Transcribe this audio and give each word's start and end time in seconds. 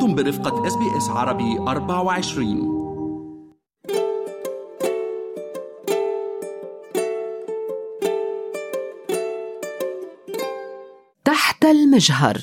أنتم 0.00 0.14
برفقة 0.14 0.66
SBS 0.66 1.08
عربي 1.08 1.58
24 1.58 2.80
تحت 11.24 11.64
المجهر. 11.64 12.38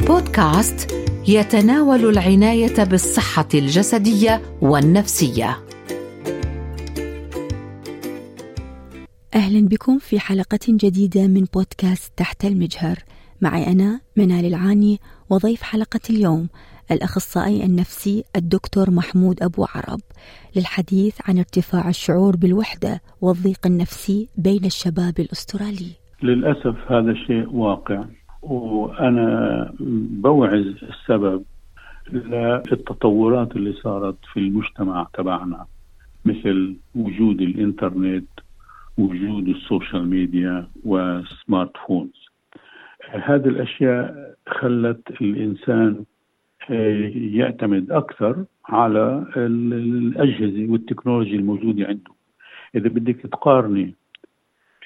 بودكاست 0.00 0.90
يتناول 1.28 2.08
العناية 2.08 2.84
بالصحة 2.84 3.48
الجسدية 3.54 4.42
والنفسية. 4.62 5.58
أهلا 9.34 9.68
بكم 9.68 9.98
في 9.98 10.20
حلقة 10.20 10.58
جديدة 10.68 11.26
من 11.26 11.44
بودكاست 11.54 12.12
تحت 12.16 12.44
المجهر. 12.44 13.04
معي 13.42 13.72
أنا 13.72 14.00
منال 14.16 14.44
العاني 14.44 14.98
وضيف 15.30 15.62
حلقة 15.62 16.00
اليوم 16.10 16.48
الأخصائي 16.90 17.64
النفسي 17.64 18.24
الدكتور 18.36 18.90
محمود 18.90 19.42
أبو 19.42 19.66
عرب 19.74 20.00
للحديث 20.56 21.18
عن 21.28 21.38
ارتفاع 21.38 21.88
الشعور 21.88 22.36
بالوحدة 22.36 23.00
والضيق 23.20 23.66
النفسي 23.66 24.28
بين 24.38 24.64
الشباب 24.64 25.14
الأسترالي. 25.18 25.92
للأسف 26.22 26.92
هذا 26.92 27.14
شيء 27.14 27.48
واقع 27.48 28.04
وأنا 28.42 29.74
بوعز 30.22 30.74
السبب 30.82 31.44
للتطورات 32.12 33.56
اللي 33.56 33.72
صارت 33.72 34.18
في 34.32 34.40
المجتمع 34.40 35.06
تبعنا 35.14 35.66
مثل 36.24 36.76
وجود 36.94 37.40
الإنترنت 37.40 38.28
وجود 38.98 39.48
ال 39.48 39.57
social 39.57 40.08
media 40.08 40.68
و 40.84 40.99
smart 40.99 41.72
phones. 41.86 42.21
هذه 43.12 43.48
الأشياء 43.48 44.34
خلت 44.48 45.10
الإنسان 45.20 46.04
آه، 46.70 47.10
يعتمد 47.14 47.90
أكثر 47.90 48.44
على 48.66 49.26
الأجهزة 49.36 50.72
والتكنولوجيا 50.72 51.38
الموجودة 51.38 51.86
عنده. 51.86 52.10
إذا 52.74 52.88
بدك 52.88 53.16
تقارني 53.16 53.94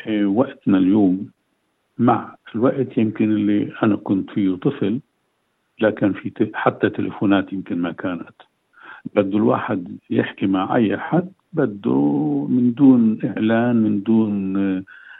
آه، 0.06 0.26
وقتنا 0.26 0.78
اليوم 0.78 1.30
مع 1.98 2.36
الوقت 2.54 2.98
يمكن 2.98 3.32
اللي 3.32 3.72
أنا 3.82 3.96
كنت 3.96 4.30
فيه 4.30 4.54
طفل 4.56 5.00
لا 5.78 5.90
كان 5.90 6.12
في 6.12 6.50
حتى 6.54 6.90
تليفونات 6.90 7.52
يمكن 7.52 7.78
ما 7.78 7.92
كانت. 7.92 8.34
بده 9.14 9.38
الواحد 9.38 9.98
يحكي 10.10 10.46
مع 10.46 10.76
أي 10.76 10.98
حد 10.98 11.32
بده 11.52 12.46
من 12.50 12.74
دون 12.74 13.18
إعلان 13.24 13.76
من 13.76 14.02
دون 14.02 14.56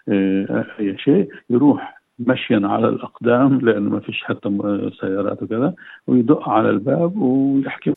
آه، 0.09 0.67
أي 0.81 0.99
شيء 0.99 1.29
يروح 1.51 1.96
مشيا 2.19 2.61
على 2.65 2.89
الأقدام 2.89 3.59
لأنه 3.59 3.91
ما 3.91 4.01
فيش 4.01 4.25
حتى 4.25 4.49
سيارات 5.01 5.43
وكذا 5.43 5.75
ويدق 6.07 6.49
على 6.49 6.71
الباب 6.71 7.17
ويحكي. 7.17 7.95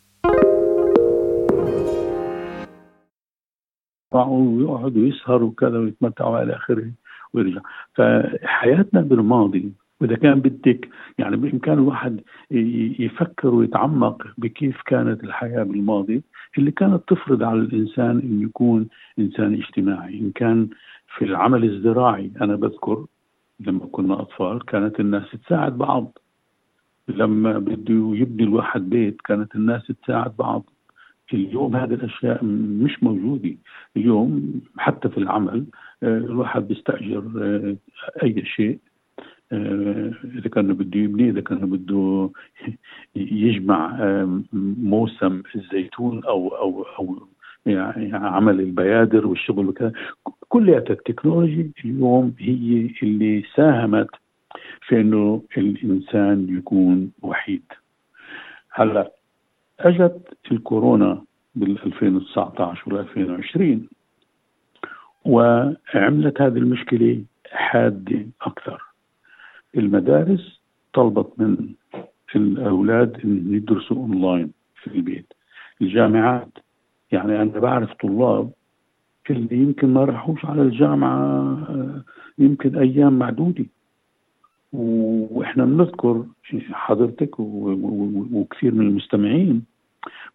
ويقعد 4.13 4.97
ويسهر 4.97 5.43
وكذا 5.43 5.77
ويتمتع 5.79 6.27
وإلى 6.27 6.55
آخره 6.55 6.91
ويرجع. 7.33 7.61
فحياتنا 7.93 9.01
بالماضي 9.01 9.71
وإذا 10.01 10.15
كان 10.15 10.39
بدك 10.39 10.89
يعني 11.17 11.37
بإمكان 11.37 11.73
الواحد 11.73 12.21
يفكر 12.51 13.47
ويتعمق 13.55 14.27
بكيف 14.37 14.81
كانت 14.85 15.23
الحياة 15.23 15.63
بالماضي 15.63 16.23
اللي 16.57 16.71
كانت 16.71 17.01
تفرض 17.07 17.43
على 17.43 17.59
الإنسان 17.59 18.19
انه 18.19 18.43
يكون 18.43 18.87
إنسان 19.19 19.53
اجتماعي. 19.53 20.19
إن 20.19 20.31
كان 20.31 20.69
في 21.17 21.25
العمل 21.25 21.63
الزراعي 21.63 22.31
أنا 22.41 22.55
بذكر 22.55 23.05
لما 23.59 23.85
كنا 23.91 24.21
أطفال 24.21 24.65
كانت 24.65 24.99
الناس 24.99 25.23
تساعد 25.45 25.77
بعض. 25.77 26.17
لما 27.07 27.59
بده 27.59 28.11
يبني 28.15 28.43
الواحد 28.43 28.89
بيت 28.89 29.21
كانت 29.21 29.55
الناس 29.55 29.91
تساعد 30.03 30.37
بعض. 30.37 30.63
اليوم 31.33 31.75
هذه 31.75 31.93
الأشياء 31.93 32.43
مش 32.83 33.03
موجودة. 33.03 33.55
اليوم 33.97 34.61
حتى 34.77 35.09
في 35.09 35.17
العمل 35.17 35.65
آه، 36.03 36.17
الواحد 36.17 36.67
بيستأجر 36.67 37.23
آه، 37.37 37.75
أي 38.23 38.45
شيء 38.45 38.79
آه، 39.51 40.13
إذا 40.23 40.49
كان 40.49 40.73
بده 40.73 40.99
يبني 40.99 41.29
إذا 41.29 41.41
كان 41.41 41.59
بده 41.59 42.29
يجمع 43.15 43.97
موسم 44.83 45.41
الزيتون 45.55 46.23
أو 46.25 46.47
أو 46.47 46.83
أو 46.99 47.27
يعني 47.65 48.13
عمل 48.13 48.59
البيادر 48.59 49.27
والشغل 49.27 49.69
وكذا. 49.69 49.91
كلها 50.49 50.77
التكنولوجي 50.77 51.71
اليوم 51.85 52.35
هي 52.39 52.89
اللي 53.03 53.43
ساهمت 53.55 54.09
في 54.81 55.01
إنه 55.01 55.43
الإنسان 55.57 56.57
يكون 56.57 57.11
وحيد. 57.21 57.63
هلأ 58.71 59.11
أجت 59.79 60.37
الكورونا 60.51 61.23
بال 61.55 61.83
2019 61.85 62.93
وال 62.93 62.99
2020 62.99 63.89
وعملت 65.25 66.41
هذه 66.41 66.57
المشكلة 66.57 67.23
حادة 67.51 68.25
أكثر. 68.41 68.81
المدارس 69.77 70.59
طلبت 70.93 71.33
من 71.39 71.57
الأولاد 72.35 73.21
إن 73.23 73.53
يدرسوا 73.53 73.97
أونلاين 73.97 74.51
في 74.83 74.87
البيت. 74.87 75.33
الجامعات 75.81 76.57
يعني 77.11 77.41
أنا 77.41 77.59
بعرف 77.59 77.93
طلاب 77.93 78.51
اللي 79.31 79.57
يمكن 79.57 79.93
ما 79.93 80.05
راحوش 80.05 80.45
على 80.45 80.61
الجامعة 80.61 81.17
آه، 81.69 82.03
يمكن 82.37 82.77
أيام 82.77 83.19
معدودة. 83.19 83.65
وإحنا 84.73 85.65
بنذكر 85.65 86.25
حضرتك 86.71 87.39
وكثير 87.39 88.73
من 88.73 88.87
المستمعين 88.87 89.63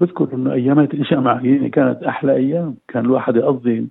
بذكر 0.00 0.34
إنه 0.34 0.52
أيامات 0.52 0.94
الجامعة 0.94 1.40
يعني 1.46 1.68
كانت 1.68 2.02
أحلى 2.02 2.36
أيام. 2.36 2.76
كان 2.88 3.04
الواحد 3.04 3.36
يقضي 3.36 3.88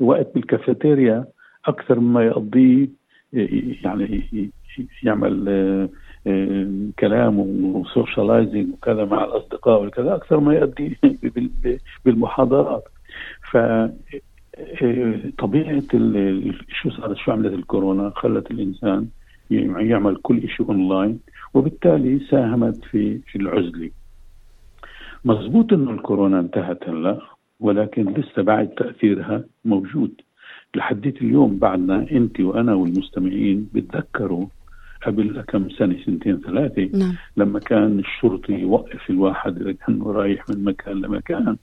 وقت 0.00 0.34
بالكافيتيريا 0.34 1.24
أكثر 1.66 2.00
مما 2.00 2.24
يقضيه 2.24 2.88
يعني 3.84 4.50
يعمل 5.02 5.48
آه، 6.26 6.88
كلام 6.98 7.38
و 7.76 7.84
socializing 7.84 8.72
وكذا 8.72 9.04
مع 9.04 9.24
الأصدقاء 9.24 9.86
وكذا 9.86 10.14
أكثر 10.14 10.40
ما 10.40 10.54
يقضي 10.54 10.98
بالمحاضرات. 12.04 12.84
ف 13.50 13.56
طبيعة 15.38 15.82
شو 16.68 16.90
صارت 16.90 17.16
شو 17.16 17.32
عملت 17.32 17.52
الكورونا؟ 17.52 18.12
خلت 18.16 18.50
الإنسان 18.50 19.08
يعمل 19.50 20.16
كل 20.16 20.48
شيء 20.48 20.68
أونلاين 20.68 21.20
وبالتالي 21.54 22.20
ساهمت 22.30 22.84
في 22.84 23.36
العزله 23.36 23.90
مضبوط 25.24 25.72
إنه 25.72 25.90
الكورونا 25.90 26.40
انتهت 26.40 26.88
هلأ 26.88 27.20
ولكن 27.60 28.12
لسه 28.12 28.42
بعد 28.42 28.68
تأثيرها 28.68 29.44
موجود. 29.64 30.20
لحديت 30.74 31.22
اليوم 31.22 31.58
بعدنا 31.58 32.06
أنت 32.10 32.40
وأنا 32.40 32.74
والمستمعين 32.74 33.68
بتذكروا 33.74 34.46
قبل 35.06 35.44
كم 35.48 35.70
سنة 35.70 35.96
سنتين 36.06 36.40
ثلاثة 36.40 36.98
نعم. 36.98 37.14
لما 37.36 37.58
كان 37.58 37.98
الشرطي 37.98 38.52
يوقف 38.52 39.10
الواحد 39.10 39.60
إذا 39.60 39.72
كان 39.72 40.02
رايح 40.02 40.48
من 40.50 40.64
مكان 40.64 41.00
لمكان. 41.00 41.56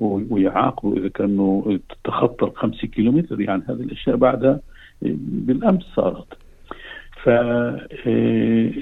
ويعاقبه 0.00 0.96
اذا 0.96 1.08
كانوا 1.08 1.78
تخطى 2.04 2.46
الخمسة 2.46 2.88
كيلومتر 2.88 3.40
يعني 3.40 3.62
هذه 3.68 3.80
الأشياء 3.80 4.16
بعدها 4.16 4.60
بالأمس 5.02 5.82
صارت. 5.82 6.26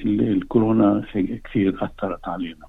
فالكورونا 0.02 1.04
كثير 1.44 1.84
أثرت 1.84 2.28
علينا. 2.28 2.66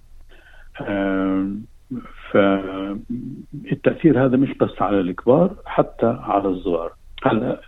فالتاثير 2.31 4.25
هذا 4.25 4.37
مش 4.37 4.57
بس 4.57 4.81
على 4.81 4.99
الكبار 4.99 5.55
حتى 5.65 6.05
على 6.05 6.47
الصغار. 6.49 6.93
هلا 7.23 7.61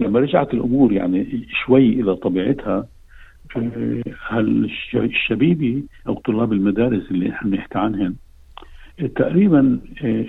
لما 0.00 0.20
رجعت 0.20 0.54
الأمور 0.54 0.92
يعني 0.92 1.46
شوي 1.64 1.88
إلى 2.00 2.16
طبيعتها 2.16 2.86
هل 4.28 4.70
الشبيبه 4.94 5.82
أو 6.08 6.14
طلاب 6.14 6.52
المدارس 6.52 7.10
اللي 7.10 7.30
إحنا 7.30 7.50
بنحكي 7.50 7.78
عنهم 7.78 8.16
تقريبا 9.06 9.78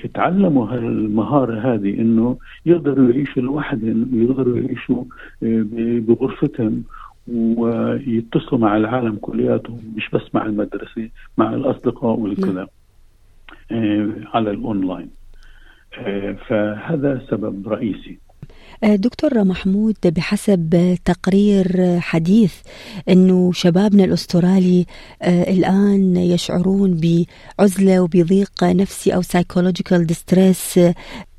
اتعلموا 0.05 0.65
هالمهارة 0.67 1.73
هذه 1.73 2.01
إنه 2.01 2.37
يقدروا 2.65 3.09
يعيشوا 3.09 3.41
لوحدهم 3.41 4.09
ويقدروا 4.13 4.57
يعيشوا 4.57 5.03
بغرفتهم 6.07 6.83
ويتصلوا 7.27 8.61
مع 8.61 8.77
العالم 8.77 9.15
كلياتهم 9.15 9.79
مش 9.95 10.09
بس 10.13 10.35
مع 10.35 10.45
المدرسة 10.45 11.09
مع 11.37 11.53
الأصدقاء 11.53 12.19
والكذا 12.19 12.67
نعم. 13.71 14.13
على 14.33 14.51
الأونلاين 14.51 15.09
فهذا 16.47 17.21
سبب 17.29 17.67
رئيسي 17.67 18.17
آه، 18.28 18.28
دكتور 18.83 19.43
محمود 19.43 19.95
بحسب 20.05 20.97
تقرير 21.05 21.99
حديث 21.99 22.53
إنه 23.09 23.51
شبابنا 23.53 24.03
الأسترالي 24.03 24.85
آه، 25.21 25.51
الآن 25.51 26.17
يشعرون 26.17 27.01
بعزلة 27.59 27.99
وبضيق 27.99 28.63
نفسي 28.63 29.15
أو 29.15 29.21
psychological 29.21 30.05
distress 30.05 30.79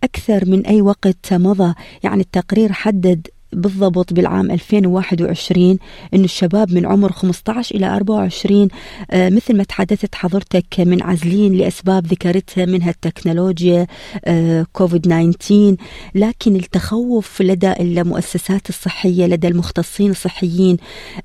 أكثر 0.05 0.49
من 0.49 0.67
أي 0.67 0.82
وقت 0.82 1.32
مضى. 1.32 1.75
يعني 2.03 2.21
التقرير 2.21 2.73
حدد 2.73 3.27
بالضبط 3.52 4.12
بالعام 4.12 4.50
2021 4.50 5.79
أن 6.14 6.25
الشباب 6.25 6.73
من 6.73 6.87
عمر 6.87 7.12
15 7.12 7.75
إلى 7.75 7.87
24 7.87 8.69
آه، 9.11 9.29
مثل 9.29 9.56
ما 9.56 9.64
تحدثت 9.64 10.14
حضرتك 10.14 10.81
منعزلين 10.81 11.52
لأسباب 11.52 12.06
ذكرتها 12.06 12.64
منها 12.64 12.91
التكنولوجيا 12.91 13.87
كوفيد 14.73 15.02
19 15.02 15.76
لكن 16.14 16.56
التخوف 16.56 17.43
لدى 17.43 17.73
المؤسسات 17.73 18.69
الصحية 18.69 19.26
لدى 19.26 19.49
المختصين 19.49 20.11
الصحيين 20.11 20.76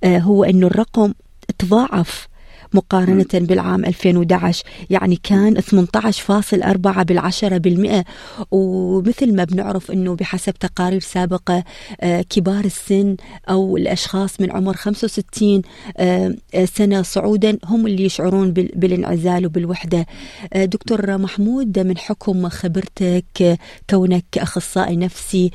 هو 0.06 0.44
أن 0.44 0.64
الرقم 0.64 1.14
تضاعف. 1.58 2.28
مقارنة 2.76 3.26
بالعام 3.34 3.86
2011 3.86 4.64
يعني 4.90 5.20
كان 5.24 5.62
18.4 5.62 7.04
بالعشرة 7.04 7.58
بالمئة. 7.58 8.06
ومثل 8.52 9.36
ما 9.36 9.44
بنعرف 9.44 9.92
أنه 9.92 10.16
بحسب 10.16 10.54
تقارير 10.54 11.00
سابقة 11.00 11.64
آه، 12.02 12.22
كبار 12.22 12.66
السن 12.66 13.16
أو 13.50 13.78
الأشخاص 13.78 14.42
من 14.42 14.52
عمر 14.52 14.76
65 14.76 15.62
آه، 15.98 16.36
سنة 16.66 17.02
صعودا 17.02 17.58
هم 17.66 17.88
اللي 17.88 18.06
يشعرون 18.06 18.52
بالانعزال 18.52 19.46
وبالوحدة. 19.46 20.06
آه، 20.54 20.66
دكتور 20.66 21.18
محمود 21.18 21.80
من 21.80 21.98
حكم 21.98 22.50
خبرتك 22.50 23.58
كونك 23.90 24.26
أخصائي 24.38 24.96
نفسي 24.96 25.52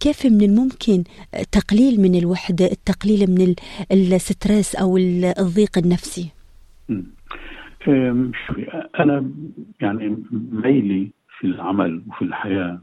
كيف 0.00 0.26
من 0.26 0.42
الممكن 0.42 1.04
تقليل 1.52 2.00
من 2.00 2.14
الوحدة 2.14 2.66
التقليل 2.72 3.30
من 3.30 3.54
الستريس 3.92 4.74
أو 4.74 4.96
الضيق 4.96 5.78
النفسي؟ 5.78 6.39
أنا 9.00 9.30
يعني 9.80 10.16
ميلي 10.52 11.10
في 11.38 11.46
العمل 11.46 12.02
وفي 12.08 12.22
الحياة. 12.22 12.80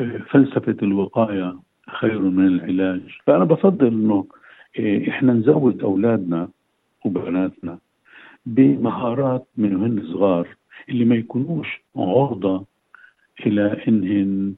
أه، 0.00 0.18
فلسفة 0.30 0.76
الوقاية 0.82 1.56
خير 1.88 2.20
من 2.20 2.46
العلاج. 2.46 3.00
فأنا 3.26 3.44
بفضل 3.44 3.86
أنه 3.86 4.26
أه، 4.78 5.08
إحنا 5.08 5.32
نزود 5.32 5.82
أولادنا 5.82 6.48
وبناتنا 7.04 7.78
بمهارات 8.46 9.46
من 9.56 9.76
وهن 9.76 10.02
صغار 10.12 10.48
اللي 10.88 11.04
ما 11.04 11.14
يكونوش 11.14 11.80
عرضة 11.96 12.64
إلى 13.46 13.84
إنهن 13.88 14.54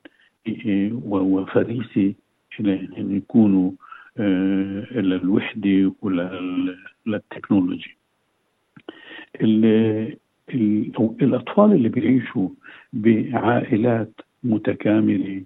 أه، 0.49 0.91
وفريسة 1.05 2.15
إلى 2.61 2.89
إن 2.99 3.17
يكونوا 3.17 3.71
إلى 4.19 5.17
الوحدة 5.17 5.93
الأطفال 11.23 11.73
اللي 11.73 11.89
بيعيشوا 11.89 12.49
بعائلات 12.93 14.21
متكاملة 14.45 15.43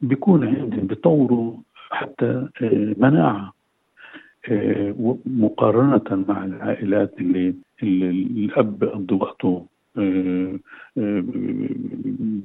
بيكون 0.00 0.46
عندهم 0.46 0.86
بيطوروا 0.86 1.56
حتى 1.90 2.48
آه، 2.62 2.94
مناعة 2.98 3.52
آه، 4.48 5.16
مقارنة 5.26 6.24
مع 6.28 6.44
العائلات 6.44 7.14
اللي, 7.18 7.54
اللي 7.82 8.10
الأب 8.44 8.78
بيقضي 8.78 9.14
وقته 9.14 9.66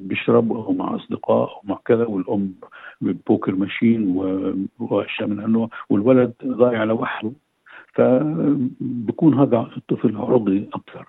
بيشرب 0.02 0.76
مع 0.78 0.96
أصدقاء 0.96 1.50
أو 1.50 1.62
مع 1.64 1.80
كذا 1.86 2.06
والأم 2.06 2.54
بوكر 3.02 3.56
ماشين 3.56 4.08
وأشياء 4.80 5.28
من 5.30 5.40
هالنوع 5.40 5.70
والولد 5.90 6.34
ضايع 6.46 6.84
لوحده. 6.84 7.32
فبكون 7.98 9.40
هذا 9.40 9.70
الطفل 9.78 10.18
عرضي 10.18 10.70
أكثر. 10.74 11.06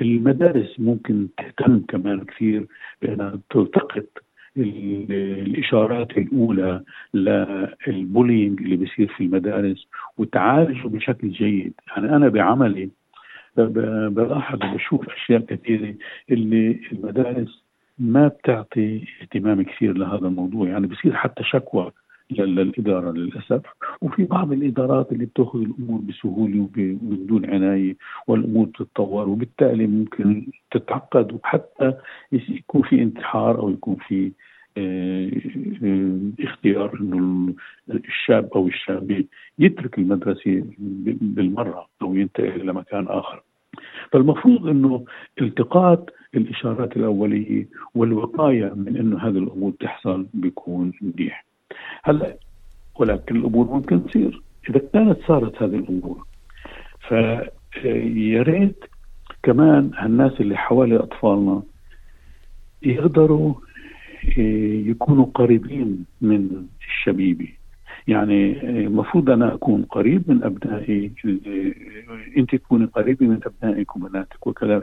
المدارس 0.00 0.80
ممكن 0.80 1.28
تهتم 1.36 1.80
كمان 1.88 2.24
كثير 2.24 2.66
بأنها 3.02 3.38
تلتقط 3.50 4.06
الإشارات 4.56 6.18
الأولى 6.18 6.82
للبولينج 7.14 8.60
اللي 8.60 8.76
بيصير 8.76 9.08
في 9.16 9.24
المدارس 9.24 9.88
وتعالجه 10.18 10.88
بشكل 10.88 11.30
جيد. 11.30 11.72
يعني 11.88 12.16
أنا 12.16 12.28
بعملي 12.28 12.90
بلاحظ 13.56 14.58
وبشوف 14.64 15.08
أشياء 15.10 15.40
كثيرة 15.40 15.94
اللي 16.30 16.80
المدارس 16.92 17.64
ما 17.98 18.28
بتعطي 18.28 19.04
اهتمام 19.22 19.62
كثير 19.62 19.92
لهذا 19.98 20.26
الموضوع. 20.28 20.68
يعني 20.68 20.86
بصير 20.86 21.12
حتى 21.12 21.44
شكوى 21.44 21.90
للإدارة 22.30 23.12
للأسف 23.12 23.62
وفي 24.02 24.24
بعض 24.24 24.52
الإدارات 24.52 25.12
اللي 25.12 25.24
بتأخذ 25.24 25.58
الأمور 25.60 26.00
بسهولة 26.00 26.60
وبدون 26.60 27.50
عناية 27.50 27.96
والأمور 28.26 28.66
تتطور 28.66 29.28
وبالتالي 29.28 29.86
ممكن 29.86 30.46
تتعقد 30.70 31.32
وحتى 31.32 31.94
يكون 32.32 32.82
في 32.82 33.02
انتحار 33.02 33.58
أو 33.58 33.70
يكون 33.70 33.96
في 34.08 34.32
آه 34.78 35.30
آه 35.84 36.18
اختيار 36.40 36.98
إنه 37.00 37.54
الشاب 37.90 38.48
أو 38.54 38.66
الشابة 38.68 39.24
يترك 39.58 39.98
المدرسة 39.98 40.64
بالمرة 40.78 41.86
أو 42.02 42.14
ينتقل 42.14 42.60
إلى 42.60 42.72
مكان 42.72 43.06
آخر. 43.08 43.42
فالمفروض 44.12 44.66
إنه 44.68 45.04
التقاط 45.40 46.10
الإشارات 46.34 46.96
الأولية 46.96 47.68
والوقاية 47.94 48.72
من 48.74 48.96
إنه 48.96 49.18
هذه 49.18 49.38
الأمور 49.38 49.72
تحصل 49.80 50.26
بيكون 50.34 50.92
منيح. 51.02 51.44
هلا 52.06 52.36
ولكن 52.98 53.36
الأمور 53.36 53.66
ممكن 53.66 54.06
تصير. 54.06 54.42
إذا 54.70 54.80
كانت 54.92 55.18
صارت 55.26 55.62
هذه 55.62 55.74
الأمور 55.74 56.26
فيا 57.08 58.42
ريت 58.42 58.84
كمان 59.42 59.90
الناس 60.02 60.40
اللي 60.40 60.56
حوالي 60.56 60.96
أطفالنا 60.96 61.62
يقدروا 62.82 63.54
إيه، 64.38 64.90
يكونوا 64.90 65.26
قريبين 65.34 66.04
من 66.20 66.66
الشبيبة. 66.88 67.48
يعني 68.08 68.68
المفروض 68.86 69.30
أنا 69.30 69.54
أكون 69.54 69.82
قريب 69.82 70.22
من 70.30 70.42
أبنائي 70.42 71.12
أنت 72.36 72.54
تكوني 72.54 72.84
قريبة 72.84 73.26
من 73.26 73.40
أبنائك 73.46 73.96
وبناتك 73.96 74.46
وكذا 74.46 74.82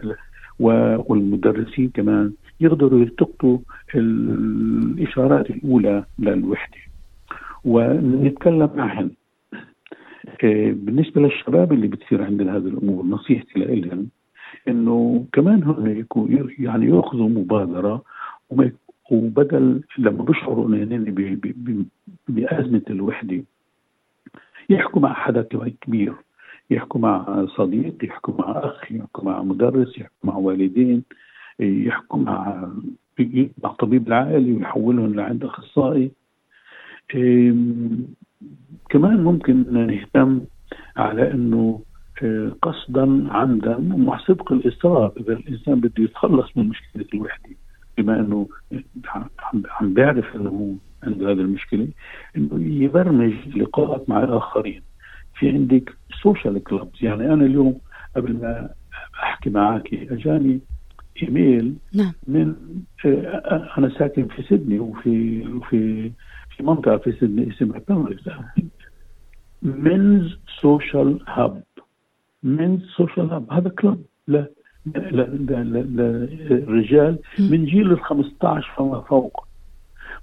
والمدرسين 0.60 1.90
كمان 1.90 2.34
يقدروا 2.60 3.00
يلتقطوا 3.00 3.58
الإشارات 3.96 5.50
الأولى 5.50 6.04
للوحدة. 6.19 6.78
ونتكلم 7.65 8.69
معهم. 8.75 9.12
آه، 10.44 10.71
بالنسبة 10.71 11.21
للشباب 11.21 11.74
اللي 11.74 11.88
بتصير 11.88 12.24
عندهم 12.24 12.50
هذه 12.50 12.68
الأمور 12.68 13.06
نصيحتي 13.06 13.60
لهم 13.60 14.07
إنه 14.68 15.25
كمان 15.33 15.63
هم 15.63 16.06
يعني 16.60 16.86
يأخذوا 16.86 17.30
مبادرة 17.30 18.04
وبدل 19.12 19.83
لما 19.98 20.24
بيشعروا 20.24 20.68
انهم 20.68 21.86
بأزمة 22.27 22.81
الوحدة 22.89 23.44
يحكوا 24.69 25.02
مع 25.02 25.14
حدا 25.14 25.42
كبير 25.81 26.14
يحكوا 26.69 27.02
مع 27.02 27.45
صديق 27.45 28.06
يحكوا 28.06 28.33
مع 28.40 28.52
أخ 28.64 28.92
يحكوا 28.92 29.23
مع 29.23 29.44
مدرس 29.44 29.97
يحكوا 29.97 30.30
مع 30.30 30.35
والدين 30.35 31.04
يحكوا 31.59 32.19
مع 32.19 32.69
مع 33.64 33.71
طبيب 33.71 34.07
العائلي 34.07 34.54
ويحولهم 34.54 35.16
لعند 35.16 35.44
أخصائي. 35.44 36.11
كمان 38.90 39.24
ممكن 39.24 39.88
نهتم 39.88 40.42
على 40.98 41.31
إنه 41.31 41.81
آه، 42.24 42.56
قصدا 42.62 43.28
عمدا 43.33 43.78
مع 43.78 44.18
سبق 44.18 44.52
الإصرار 44.52 45.14
إذا 45.18 45.33
الإنسان 45.33 45.80
بده 45.80 46.04
يتخلص 46.04 46.57
من 46.57 46.69
مشكلة 46.69 47.06
الوحدة 47.14 47.50
بما 47.98 48.19
إنه 48.19 48.48
عم 49.69 49.94
بيعرف 49.94 50.36
إنه 50.36 50.50
هو 50.50 50.74
عنده 51.04 51.31
هذه 51.31 51.40
المشكلة 51.40 51.88
إنه 52.38 52.83
يبرمج 52.83 53.33
لقاءات 53.56 54.10
مع 54.10 54.24
الآخرين 54.24 54.81
في 55.40 55.50
عندك 55.50 55.95
social 56.21 56.64
clubs 56.64 57.04
يعني 57.04 57.33
أنا 57.33 57.45
اليوم 57.45 57.80
قبل 58.16 58.33
ما 58.33 58.69
أحكي 59.24 59.50
معك 59.50 59.94
أجاني 59.94 60.60
إيميل 61.24 61.76
نعم. 61.94 62.12
من 62.28 62.56
آه، 63.06 63.69
أنا 63.78 63.90
ساكن 64.00 64.28
في 64.28 64.44
سيدني 64.44 64.80
وفي 64.80 65.48
وفي 65.48 66.12
في 66.57 66.64
منطقة 66.64 66.98
في 66.98 67.12
سيدني 67.12 67.50
اسمها 67.54 67.81
Men's 69.62 70.38
Social 70.62 71.19
Hub 71.28 71.64
Men's 72.44 72.81
Social 72.97 73.30
Hub 73.30 73.54
هذا 73.54 73.69
club 73.69 74.04
لا 74.28 74.48
للرجال 75.76 77.19
من 77.40 77.66
جيل 77.66 77.92
ال 77.92 78.04
15 78.04 78.74
فما 78.78 79.02
فوق. 79.02 79.48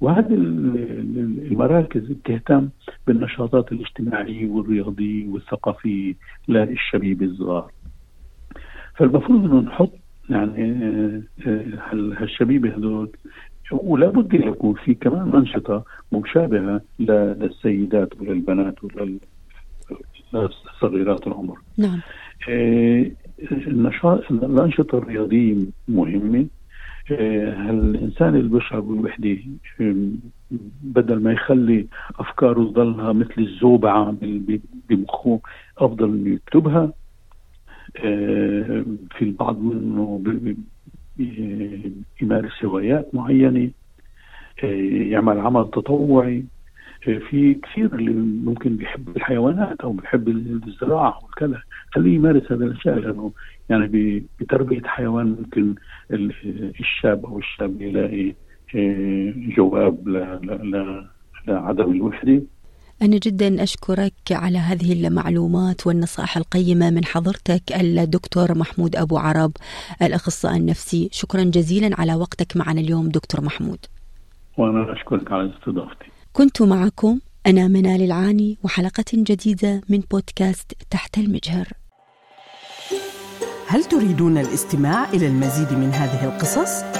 وهذه 0.01 0.35
المراكز 0.35 2.03
بتهتم 2.13 2.69
بالنشاطات 3.07 3.73
الاجتماعية 3.73 4.49
والرياضية 4.49 5.29
والثقافية 5.29 6.15
للشبيب 6.49 7.23
الصغار 7.23 7.71
فالمفروض 8.95 9.45
إنه 9.45 9.61
نحط 9.61 9.93
يعني 10.31 10.73
هالشبيبة 11.93 12.77
هذول 12.77 13.11
ولا 13.73 14.09
بد 14.09 14.35
ان 14.35 14.49
يكون 14.49 14.75
في 14.75 14.95
كمان 14.95 15.33
أنشطة 15.35 15.85
مشابهة 16.13 16.81
للسيدات 16.99 18.21
وللبنات 18.21 18.75
وللصغيرات 20.33 21.27
العمر. 21.27 21.59
نعم. 21.79 22.01
النشاط 23.53 24.31
الأنشطة 24.31 24.99
الرياضية 24.99 25.57
مهمة 25.89 26.47
هل 27.09 27.81
الإنسان 27.81 28.35
اللي 28.37 28.49
بيشعر 28.49 28.81
بالوحده 28.81 29.37
بدل 30.83 31.23
ما 31.23 31.33
يخلي 31.33 31.87
أفكاره 32.19 32.65
تضلها 32.65 33.13
مثل 33.13 33.35
الزوبعة 33.39 34.17
بمخه 34.89 35.41
أفضل 35.79 36.09
إنه 36.09 36.35
يكتبها 36.35 36.93
في 39.19 39.23
البعض 39.23 39.59
منه 39.59 40.23
يمارس 42.23 42.65
هوايات 42.65 43.15
معينة 43.15 43.71
يعمل 44.63 45.39
عمل 45.39 45.71
تطوعي 45.71 46.45
في 47.01 47.55
كثير 47.55 47.95
اللي 47.95 48.11
ممكن 48.45 48.77
بيحب 48.77 49.17
الحيوانات 49.17 49.81
أو 49.81 49.93
بيحب 49.93 50.29
الزراعة 50.29 51.19
والكذا 51.25 51.63
خليه 51.91 52.15
يمارس 52.15 52.53
هذه 52.53 52.63
الأشياء 52.63 52.99
لأنه 52.99 53.33
يعني 53.71 54.23
بتربية 54.41 54.83
حيوان 54.85 55.27
ممكن 55.27 55.75
الشاب 56.81 57.27
أو 57.27 57.39
الشاب 57.39 57.83
يلاقي 57.83 58.35
آه، 58.75 59.33
جواب 59.37 60.09
لعدم 61.49 61.93
الوحدة. 61.93 62.43
أنا 63.03 63.19
جدا 63.19 63.63
أشكرك 63.63 64.15
على 64.31 64.59
هذه 64.59 64.93
المعلومات 64.93 65.87
والنصائح 65.87 66.37
القيمة 66.37 66.91
من 66.91 67.05
حضرتك 67.05 67.63
الدكتور 67.73 68.59
محمود 68.59 68.97
أبو 68.97 69.19
عرب 69.19 69.53
الأخصائي 70.03 70.57
النفسي. 70.57 71.09
شكرا 71.13 71.45
جزيلا 71.45 72.01
على 72.01 72.15
وقتك 72.15 72.57
معنا 72.57 72.81
اليوم 72.81 73.09
دكتور 73.09 73.41
محمود. 73.41 73.79
وأنا 74.59 74.93
أشكرك 74.93 75.33
على 75.33 75.53
استضافتي. 75.55 76.07
كنت 76.33 76.63
معكم 76.63 77.21
أنا 77.47 77.69
منال 77.69 78.03
العاني 78.03 78.59
وحلقة 78.63 79.05
جديدة 79.15 79.81
من 79.89 80.01
بودكاست 80.11 80.73
تحت 80.91 81.19
المجهر. 81.19 81.69
هل 83.67 83.85
تريدون 83.85 84.39
الاستماع 84.39 85.11
إلى 85.11 85.27
المزيد 85.27 85.73
من 85.73 85.91
هذه 85.93 86.25
القصص؟ 86.25 87.00